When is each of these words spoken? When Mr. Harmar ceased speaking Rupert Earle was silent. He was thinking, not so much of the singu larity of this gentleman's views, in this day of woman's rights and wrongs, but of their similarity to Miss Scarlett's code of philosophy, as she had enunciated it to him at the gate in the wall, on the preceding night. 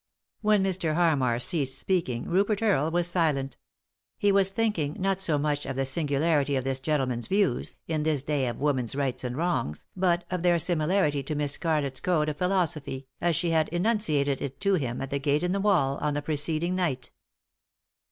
When 0.41 0.63
Mr. 0.63 0.95
Harmar 0.95 1.39
ceased 1.39 1.77
speaking 1.77 2.23
Rupert 2.27 2.63
Earle 2.63 2.89
was 2.89 3.05
silent. 3.05 3.55
He 4.17 4.31
was 4.31 4.49
thinking, 4.49 4.95
not 4.99 5.21
so 5.21 5.37
much 5.37 5.63
of 5.67 5.75
the 5.75 5.83
singu 5.83 6.19
larity 6.19 6.57
of 6.57 6.63
this 6.63 6.79
gentleman's 6.79 7.27
views, 7.27 7.75
in 7.87 8.01
this 8.01 8.23
day 8.23 8.47
of 8.47 8.57
woman's 8.59 8.95
rights 8.95 9.23
and 9.23 9.37
wrongs, 9.37 9.85
but 9.95 10.23
of 10.31 10.41
their 10.41 10.57
similarity 10.57 11.21
to 11.21 11.35
Miss 11.35 11.51
Scarlett's 11.51 11.99
code 11.99 12.29
of 12.29 12.37
philosophy, 12.37 13.09
as 13.21 13.35
she 13.35 13.51
had 13.51 13.69
enunciated 13.69 14.41
it 14.41 14.59
to 14.61 14.73
him 14.73 15.01
at 15.01 15.11
the 15.11 15.19
gate 15.19 15.43
in 15.43 15.51
the 15.51 15.59
wall, 15.61 15.99
on 16.01 16.15
the 16.15 16.23
preceding 16.23 16.73
night. 16.73 17.11